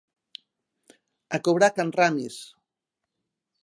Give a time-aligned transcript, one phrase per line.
[1.39, 2.43] A cobrar a can Ramis!